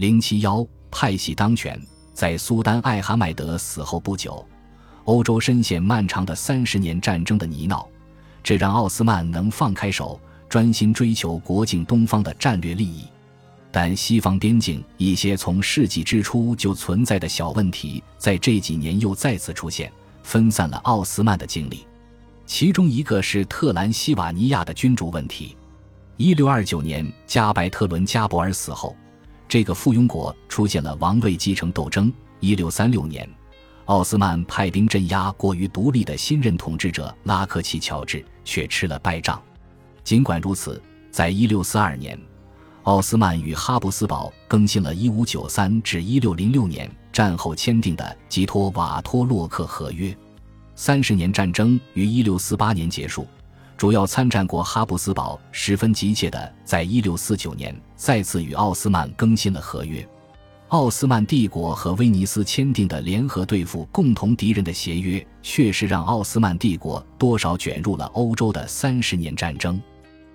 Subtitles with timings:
[0.00, 1.78] 零七幺派系当权，
[2.14, 4.42] 在苏丹艾哈迈德死后不久，
[5.04, 7.86] 欧洲深陷漫长的三十年战争的泥淖，
[8.42, 10.18] 这让奥斯曼能放开手，
[10.48, 13.04] 专心追求国境东方的战略利益。
[13.70, 19.92] 但西方边境一些从世纪之初就存在的小问题，在这几年又再次出现，
[20.22, 21.86] 分散了奥斯曼的精力。
[22.46, 25.58] 其中一个是特兰西瓦尼亚的君主问题。
[26.16, 28.96] 一六二九年，加白特伦加博尔死后，
[29.50, 32.12] 这个附庸国出现了王位继承斗争。
[32.38, 33.28] 一六三六年，
[33.86, 39.42] 奥斯曼派兵镇压过于独立的新任统治者拉克齐乔治，却吃了败仗。
[40.04, 42.16] 尽管如此，在一六四二年。
[42.84, 50.16] 奥斯曼与哈布斯堡更新了1593至1606年战后签订的吉托瓦托洛克合约。
[50.76, 53.26] 三十年战争于1648年结束，
[53.80, 60.06] 主要参战国哈布斯堡十分急切地在1649年再次与奥斯曼更新了合约。
[60.68, 69.80] 奥斯曼帝国和威尼斯签订的联合对付共同敌人的协约，确实让奥斯曼帝国多少卷入了欧洲的三十年战争。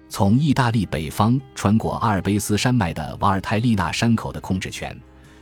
[0.10, 5.00] 从意大利北方穿过阿尔卑斯山脉的瓦尔泰利纳山口的控制权，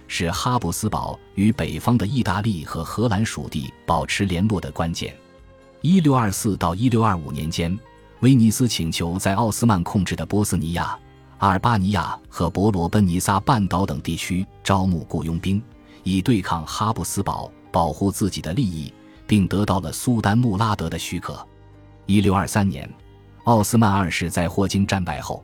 [0.10, 5.16] 是哈布斯堡与北方的意大利和荷兰属地保持联络的关键。
[5.80, 7.78] 一六二四到一六二五年间，
[8.24, 10.98] 威尼斯请求在奥斯曼控制的波斯尼亚、
[11.40, 15.62] 阿尔巴尼亚和伯罗奔尼撒半岛等地区招募雇佣兵，
[16.04, 18.94] 以对抗哈布斯堡，保护自己的利益，
[19.28, 21.46] 并得到了苏丹穆拉德的许可。
[22.06, 22.90] 一六二三年。
[23.44, 25.44] 奥斯曼二世在霍金战败后，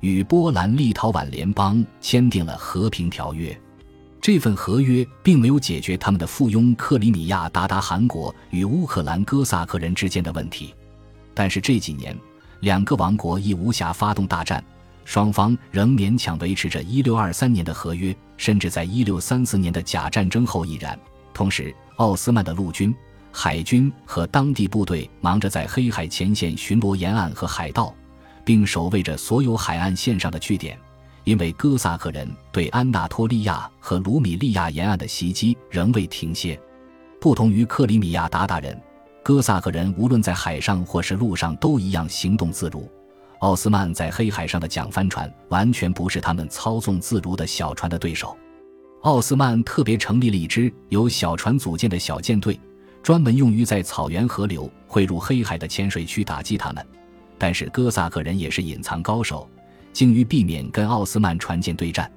[0.00, 3.54] 与波兰立陶宛联邦签订了和平条约。
[4.22, 10.74] 这份合约并没有解决他们的附庸克里米亚鞑靼汗国与乌克兰哥萨克人之间的问题，
[11.36, 12.18] 但是这几年
[12.60, 14.64] 两个王国亦无暇发动大战，
[15.04, 20.98] 双方仍勉强维持着1623年的合约，甚至在1634年的假战争后亦然。
[21.34, 22.92] 同时，奥斯曼的陆军。
[23.30, 27.94] 海军和当地部队忙着在黑海前线巡逻沿岸和海盗，
[28.46, 30.78] 并守卫着所有海岸线上的据点。
[31.24, 36.58] 因为哥萨克人对安纳托利亚和卢米利亚沿岸的袭击仍未停歇。
[37.20, 38.80] 不同于克里米亚鞑靼人，
[39.26, 42.88] 哥萨克人无论在海上或是陆上都一样行动自如。
[43.40, 48.36] 奥斯曼在黑海上的桨帆船完全不是他们操纵自如的小船的对手。
[49.02, 52.56] 奥斯曼特别成立了一支由小船组建的小舰队。
[53.02, 56.86] 专门用于在草原河流汇入黑海的浅水区打击他们，
[57.36, 59.48] 但是哥萨克人也是隐藏高手，
[59.92, 62.08] 精于避免跟奥斯曼船舰对战。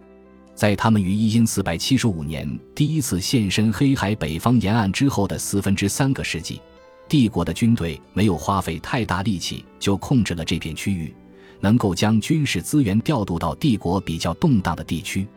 [0.53, 6.62] 在他们于一因四百七十五年第一次现身黑海北方沿岸之后的四分之三个世纪，
[7.09, 11.14] 帝国的军队没有花费太大力气就控制了这片区域，
[11.59, 15.28] 能够将军事资源调度到帝国比较动荡的地区。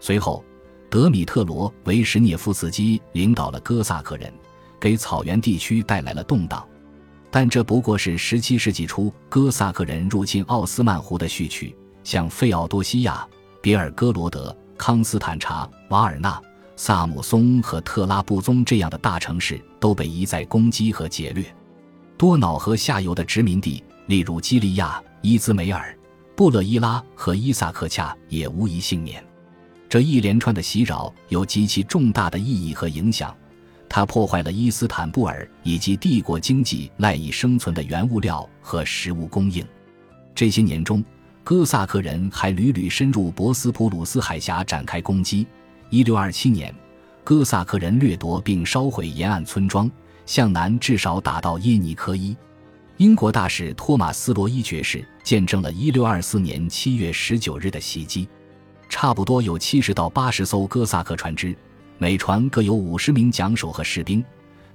[0.00, 0.42] 随后，
[0.88, 4.32] 德米特罗维什涅夫斯基领导了哥萨克人。
[4.80, 6.66] 给草原地区带来了动荡，
[7.30, 11.76] 但这不过是17世纪初哥萨克人入侵奥斯曼湖的序曲。
[12.02, 13.28] 像费奥多西亚、
[13.60, 16.40] 别尔哥罗德、康斯坦察、瓦尔纳、
[16.76, 21.44] 萨姆松和特拉布宗这样的大城市都被一再攻击和劫掠。
[22.16, 25.96] 多瑙河下游的殖民地，例如基利亚、伊兹梅尔、
[26.36, 29.24] 布勒伊拉和伊萨克恰，也无一幸免。
[29.88, 33.34] 这一连串的袭扰有极其重大的意义和影响。
[33.88, 39.66] 它破坏了伊斯坦布尔以及帝国经济赖以生存的原物料和食物供应。
[40.32, 41.04] 这些年中，
[41.42, 45.44] 哥萨克人还屡屡深入博斯普鲁斯海峡展开攻击。
[45.88, 46.72] 一六二七年，
[47.22, 49.90] 哥萨克人掠夺并烧毁沿岸村庄，
[50.26, 52.36] 向南至少打到耶尼科伊。
[52.96, 58.28] 英国大使托马斯·罗伊爵士见证了一六二四年七月十九日的袭击，
[58.88, 61.56] 差不多有七十到八十艘哥萨克船只。
[61.96, 64.24] 每船各有五十名桨手和士兵，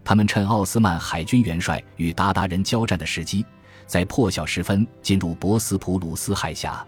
[0.04, 3.46] 他们趁奥斯曼海军元帅与鞑靼人交战的时机，
[3.86, 6.86] 在破晓时分进入博斯普鲁斯海峡。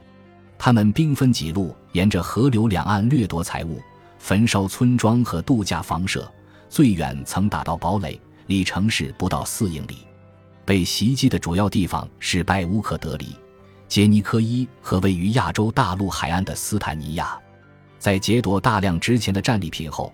[0.58, 3.80] 他们兵分几路，沿着河流两岸掠夺财物，
[4.20, 6.32] 焚烧村庄和度假房舍，
[6.70, 10.00] 最远曾打到堡垒，离城市不到四英里。
[10.66, 13.36] 被袭击的主要地方是拜乌克德里、
[13.88, 17.40] 杰尼科伊和位于亚洲大陆海岸的斯坦尼亚。
[17.98, 20.14] 在劫夺大量值钱的战利品后，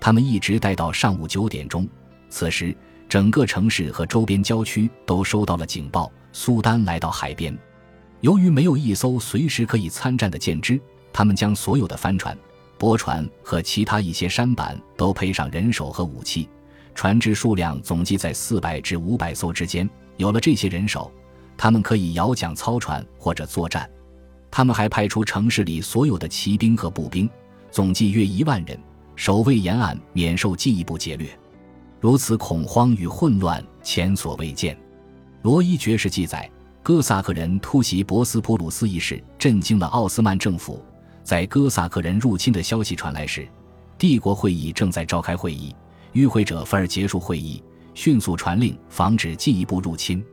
[0.00, 1.88] 他们一直待到上午九点钟。
[2.28, 2.76] 此时，
[3.08, 7.56] 整个城市和周边郊区都收到了警报：苏丹来到海边。
[8.22, 10.80] 由于没有一艘随时可以参战的舰只，
[11.12, 12.36] 他们将所有的帆船、
[12.82, 16.48] 驳船和其他一些舢板都配上人手和武器，
[16.96, 19.88] 船只数量总计在四百至五百艘之间。
[20.16, 21.08] 有了这些人手，
[21.56, 23.88] 他们可以摇桨操船或者作战。
[24.50, 27.30] 他们还派出城市里所有的骑兵和步兵。
[27.70, 28.76] 总计约一万人，
[29.14, 31.30] 守卫沿岸，免受进一步劫掠。
[32.00, 34.76] 如此恐慌与混乱前所未见。
[35.42, 36.50] 罗伊爵士记载，
[36.82, 40.84] 哥萨克人突袭博斯普鲁斯一事震惊了奥斯曼政府。
[41.22, 43.48] 在哥萨克人入侵的消息传来时，
[43.96, 45.74] 帝国会议正在召开会议，
[46.12, 47.62] 与会者愤而结束会议，
[47.94, 50.24] 迅速传令防止进一步入侵。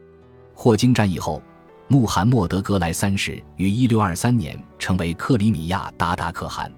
[0.54, 1.42] 霍金战役后，
[1.88, 6.72] 穆罕默德·格莱三世于1623年成为克里米亚鞑靼可汗。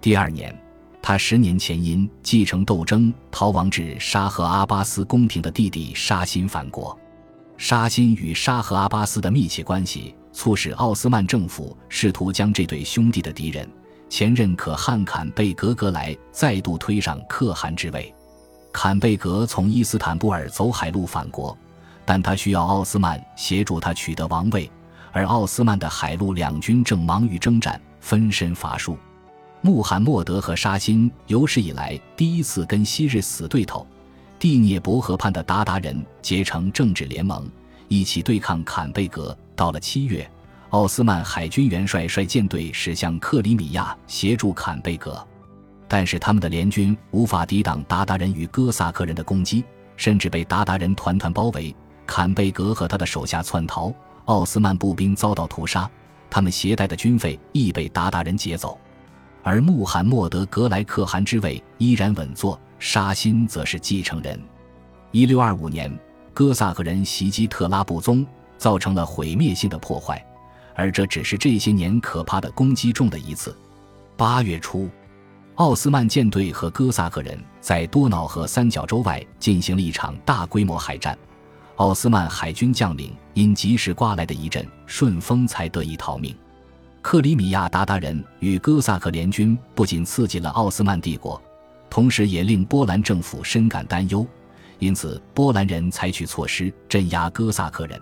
[0.00, 0.56] 第二年。
[1.04, 6.96] 他十年前因继承斗争逃亡至沙赫阿巴斯宫廷的弟弟沙辛反国。
[7.56, 13.68] 沙辛与沙赫阿巴斯的密切关系，促使奥斯曼政府试图将这对兄弟的敌人
[14.08, 18.12] 前任可汗坎贝格格莱再度推上可汗之位。
[18.72, 21.56] 坎贝格从伊斯坦布尔走海路返国，
[22.04, 24.70] 但他需要奥斯曼协助他取得王位，
[25.12, 28.96] 而奥斯曼的海陆两军正忙于征战，分身乏术。
[29.60, 33.86] 穆罕默德和沙欣有史以来第一次跟昔日死对头
[34.38, 37.48] 蒂涅伯河畔的鞑靼人结成政治联盟，
[37.88, 39.36] 一起对抗坎贝格。
[39.54, 40.28] 到了七月，
[40.70, 45.26] 奥斯曼海军元帅率舰队驶向克里米亚协助坎贝格，
[45.86, 49.64] 但是他们的联军无法抵挡鞑靼人与哥萨克人的攻击，
[49.96, 51.74] 甚至被鞑靼人团团包围。
[52.06, 53.92] 坎贝格和他的手下窜逃，
[54.24, 55.88] 奥斯曼步兵遭到屠杀，
[56.28, 58.78] 他们携带的军费亦被鞑靼人劫走。
[59.42, 64.40] 而穆罕默德·格莱克汗之位依然稳坐，沙辛则是继承人。
[65.10, 65.96] 一六二五年，
[66.32, 68.26] 哥萨克人袭击特拉布宗，
[68.62, 70.24] 造成了毁灭性的破坏，
[70.76, 73.52] 而这只是这些年可怕的攻击中的一次。
[74.16, 74.88] 八月初，
[75.56, 81.18] 奥斯曼舰队和哥萨克人在多瑙河三角洲外进行了一场大规模海战，
[81.74, 86.32] 奥斯曼海军将领因及时刮来的一阵顺风才得以逃命。
[87.00, 91.42] 克里米亚鞑靼人与哥萨克联军不仅刺激了奥斯曼帝国，
[91.90, 94.24] 同时也令波兰政府深感担忧。
[94.78, 98.00] 因此，波兰人采取措施镇压哥萨克人，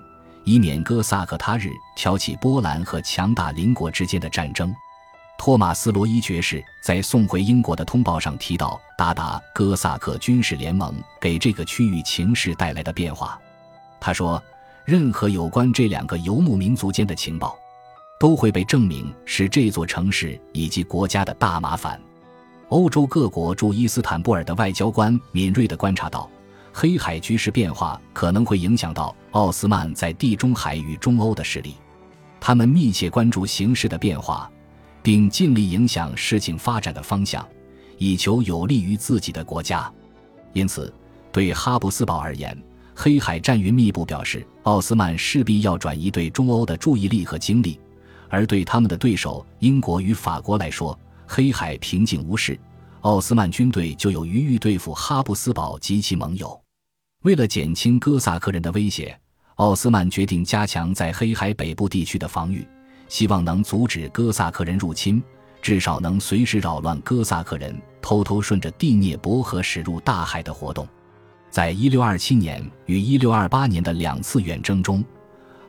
[0.50, 4.75] 以免哥萨克他日挑起波兰和强大邻国之间的战争。
[5.38, 13.41] 托马斯·罗伊爵士在送回英国的通报上提到，鞑靼哥萨克军事联盟给这个区域情势带来的变化。
[14.00, 14.43] 他说
[14.85, 17.56] ：“任何有关这两个游牧民族间的情报。”
[18.19, 21.99] 都会被证明是这座城市以及国家的大麻烦。
[22.70, 26.29] 欧洲各国驻伊斯坦布尔的外交官敏锐地观察到，
[26.73, 31.75] 黑海局势变化可能会影响到奥斯曼在地中海与中欧的势力。
[32.41, 34.51] 他们密切关注形势的变化，
[35.03, 37.47] 并尽力影响事情发展的方向，
[37.99, 39.93] 以求有利于自己的国家。
[40.53, 40.93] 因此，
[41.31, 42.57] 对哈布斯堡而言，
[42.95, 47.79] 黑海战云密布表示，奥斯曼势必要转移对中欧的注意力和精力。
[48.29, 52.59] 而对他们的对手英国与法国来说，黑海平静无事，
[53.01, 56.60] 奥斯曼军队就有余裕对付哈布斯堡及其盟友。
[57.23, 59.15] 为了减轻哥萨克人的威胁，
[59.57, 62.67] 奥斯曼决定加强在黑海北部地区的防御，
[63.09, 65.23] 希望能阻止哥萨克人入侵，
[65.61, 70.89] 至少能随时扰乱哥萨克人偷偷顺着第聂伯河驶入大海的活动。
[71.51, 75.05] 在1627年与1628年的两次远征中。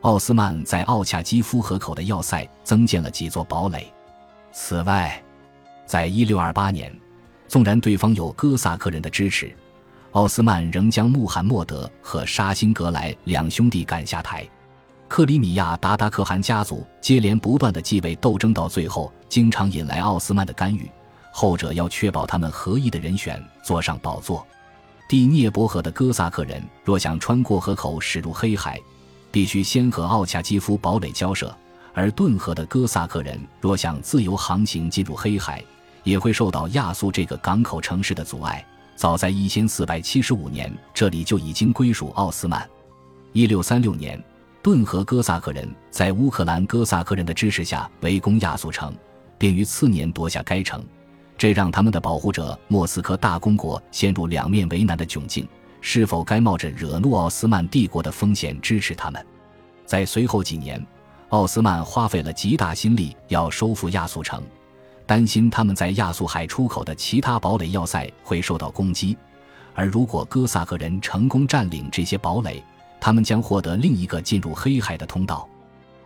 [0.02, 3.92] 奥斯曼在奥恰基夫河口的要塞增建了几座堡垒。
[4.54, 5.22] 此外，
[5.86, 7.00] 在1628年，
[7.50, 9.54] 纵然对方有哥萨克人的支持，
[10.12, 14.46] 奥斯曼仍将穆罕默德和沙辛格莱两兄弟赶下台。
[15.08, 20.90] 克里米亚达达可汗家族接连不断的继位斗争，到最后经常引来奥斯曼的干预。
[21.32, 24.46] 后者要确保他们合意的人选坐上宝座。
[25.08, 28.78] 第聂伯河的哥萨克人若想穿过河口驶入黑海，
[29.32, 31.56] 必须先和奥恰基夫堡垒交涉，
[31.94, 35.64] 而顿河的哥萨克人若想自由航行进入黑海，
[36.04, 38.66] 也会受到亚速这个港口城市的阻碍。
[39.02, 42.70] 早在一千四百七十五年，这里就已经归属奥斯曼。
[43.34, 44.24] 一六三六年，
[44.62, 48.94] 顿河哥萨克人在乌克兰哥萨克人的支持下围攻亚速城，
[49.40, 50.86] 并于次年夺下该城，
[51.36, 55.48] 这让他们的保护者莫斯科大公国陷入两面为难的窘境。
[55.82, 59.26] 是否该冒着惹怒奥斯曼帝国的风险支持他们？
[59.84, 60.80] 在随后几年，
[61.30, 64.44] 奥斯曼花费了极大心力要收复亚速城，
[65.12, 69.18] 担心他们在亚速海出口的其他堡垒要塞会受到攻击。
[69.74, 72.64] 而如果哥萨克人成功占领这些堡垒，
[72.98, 75.46] 他们将获得另一个进入黑海的通道。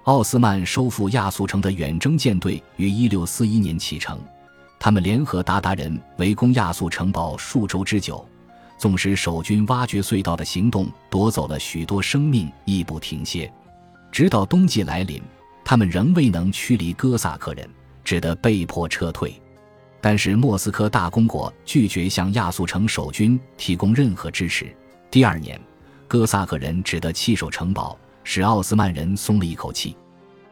[0.05, 4.17] 奥斯曼收复亚速城的远征舰队于1641年启程，
[4.79, 8.27] 他们联合鞑靼人围攻亚速城堡数周之久。
[8.79, 13.53] 纵使守军挖掘隧道的行动夺走了许多生命，亦不停歇。
[14.11, 15.21] 直到冬季来临，
[15.63, 17.69] 他们仍未能驱离哥萨克人，
[18.05, 19.35] 只得被迫撤退。
[19.99, 24.73] 但是莫斯科大公国拒绝向亚速城守军提供任何支持。
[25.09, 25.59] 第二年，
[26.07, 29.97] 哥萨克人只得弃守城堡，使奥斯曼人松了一口气。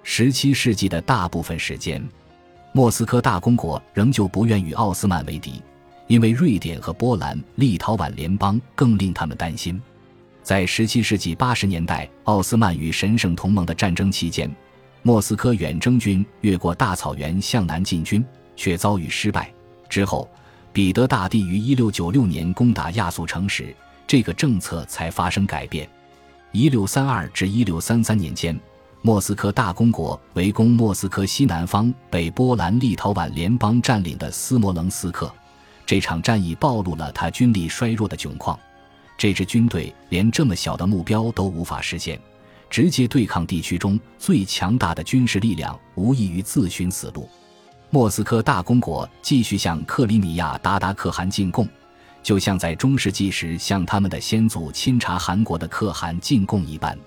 [0.02, 2.04] 十七世纪的大部分时间，
[2.72, 5.62] 莫斯科大公国仍旧不愿与奥斯曼为敌，
[6.08, 9.80] 因为瑞典和波兰、立陶宛联邦更令他们担心。
[10.42, 14.54] 在十七世纪八十年代，奥斯曼与神圣同盟的战争期间，
[15.04, 19.54] 莫斯科远征军越过大草原向南进军，却遭遇失败。
[19.90, 20.28] 之后，
[20.72, 23.76] 彼得大帝于一六九六年攻打亚速城时，
[24.08, 25.88] 这个政策才发生改变。
[26.54, 28.60] 一六三二至一六三三年间。
[29.06, 35.30] 莫斯科大公国围攻莫斯科西南方被波兰立陶宛联邦占领的斯摩棱斯克，
[35.86, 38.58] 这场战役暴露了他军力衰弱的窘况。
[39.18, 42.18] 这支军队连这么小的目标都无法实现，
[42.74, 47.30] 直接对抗地区中最强大的军事力量，无异于自寻死路。
[47.92, 51.70] 莫斯科大公国继续向克里米亚鞑靼可汗进贡，
[52.24, 56.98] 就像在中世纪时向他们的先祖钦察汗国的可汗进贡一般。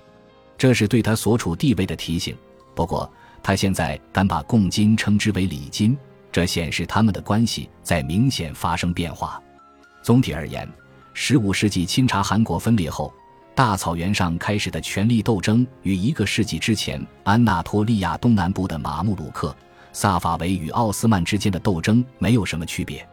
[0.57, 2.37] 这是对他所处地位的提醒。
[2.73, 5.99] 不过，他现在敢把贡金称之为礼金，
[6.31, 9.43] 这显示他们的关系在明显发生变化。
[10.01, 10.69] 总体而言，
[11.13, 13.13] 十五世纪钦察汗国分裂后，
[13.57, 19.57] 大草原上开始的权力斗争与一个世纪之前安纳托利亚东南部的马穆鲁克、
[19.95, 23.09] 萨法维与奥斯曼之间的斗争没有什么区别。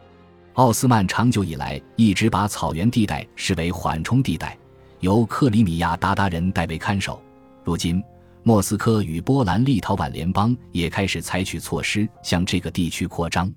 [0.52, 4.54] 奥斯曼长久以来一直把草原地带视为缓冲地带，
[5.00, 7.18] 由克里米亚鞑靼人代为看守。
[7.64, 8.04] 如今，
[8.42, 13.50] 莫斯科与波兰立陶宛联邦也开始采取措施向这个地区扩张。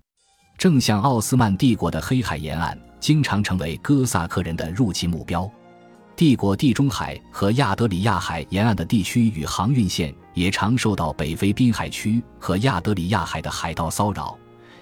[0.58, 5.52] 正像奥斯曼帝国的黑海沿岸经常成为哥萨克人的入侵目标，
[6.18, 14.36] 帝国地中海和亚德里亚海沿岸的地区与航运线也常受到北非滨海区和亚德里亚海的海盗骚扰。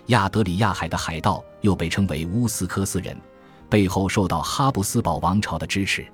[0.06, 3.20] 亚德里亚海的海盗又被称为乌斯科斯人，
[3.70, 6.08] 背后受到哈布斯堡王朝的支持。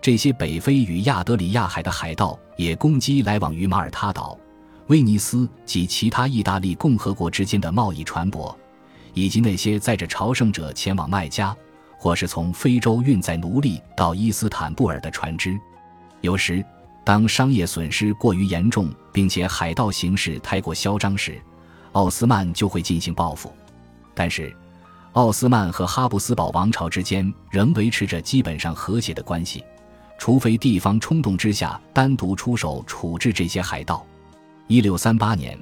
[0.00, 4.34] 这些北非与亚德里亚海的海盗也攻击来往于马耳他岛、
[4.86, 8.56] 威尼斯及其他意大利共和国之间的贸易船舶，
[9.12, 11.54] 以及那些载着朝圣者前往麦加
[12.04, 15.58] 或是从非洲运载奴隶到伊斯坦布尔的船只。
[16.20, 16.62] 有时，
[17.02, 21.40] 当商业损失过于严重，并且海盗形势太过嚣张时，
[21.92, 23.50] 奥斯曼就会进行报复。
[24.12, 24.54] 但是，
[25.12, 29.64] 奥斯曼和哈布斯堡王朝之间仍维持着基本上和谐的关系。
[30.18, 34.04] 除非地方冲动之下单独出手处置这些海盗。
[34.66, 35.58] 一六三八年，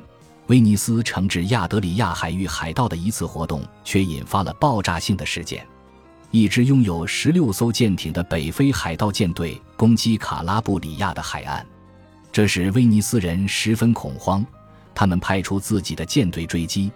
[0.48, 5.64] 威尼斯惩治亚德里亚海域海盗的一次活动，却引发了爆炸性的事件。
[6.32, 11.64] 一支拥有十六艘舰艇的北非海盗舰队攻击卡拉布里亚的海岸，
[12.32, 14.42] 这使威尼斯人十分恐慌。
[14.94, 16.90] 他们派出自己的舰队追击。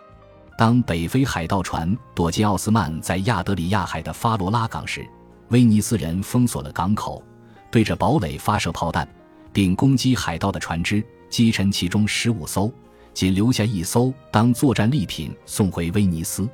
[0.57, 5.07] 当北非海盗船躲进奥斯曼在亚德里亚海的发罗拉港时，
[5.49, 7.23] 威尼斯人封锁了港口。
[7.71, 9.07] 对着堡垒发射炮弹，
[9.53, 12.73] 并攻击海盗的船只，击沉其中十五艘，
[13.13, 16.49] 仅留下一艘当作战利品送回威尼斯。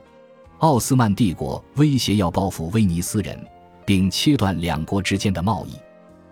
[0.63, 3.37] 奥斯曼帝国威胁要报复威尼斯人，
[3.85, 5.73] 并切断两国之间的贸易。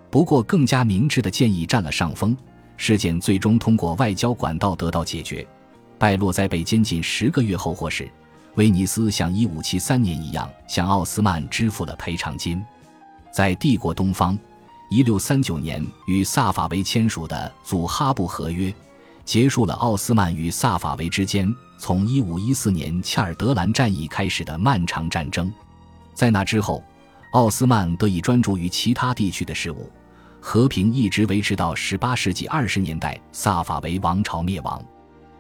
[0.09, 2.37] 不过，更加明智的建议占了上风，
[2.77, 5.45] 事件最终通过外交管道得到解决，
[5.99, 8.09] 败落在被监禁十个月后获释
[8.55, 12.65] 威尼斯像一五七三年一样向奥斯曼支付了赔偿金。
[13.33, 14.39] 在帝国东方。
[14.93, 18.75] 一六三九年与萨法维签署的祖哈布合约，
[19.25, 21.49] 结束了奥斯曼与萨法维之间
[21.81, 25.51] 从一五一四年恰尔德兰战役开始的漫长战争。
[26.13, 26.85] 在那之后，
[27.33, 29.91] 奥斯曼得以专注于其他地区的事务，
[30.43, 34.85] 和平一直维持到十八世纪二十年代萨法维王朝灭亡。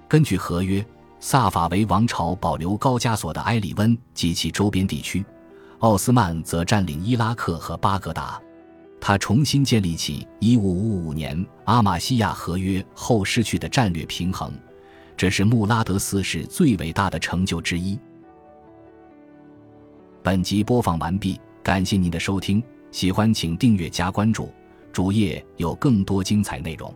[0.08, 0.82] 根据合约，
[1.20, 5.22] 萨法维王朝保留高加索的埃里温及其周边地区，
[5.80, 8.40] 奥斯曼则占领伊拉克和巴格达。
[8.98, 14.50] 他重新建立起1555年阿玛西亚合约后失去的战略平衡，
[15.20, 17.98] 这是穆拉德四世最伟大的成就之一。
[20.22, 24.50] 本集播放完毕，感谢您的收听，喜欢请订阅加关注，
[24.94, 26.90] 主页有更多精彩内容。